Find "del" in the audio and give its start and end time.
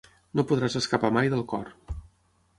1.35-1.45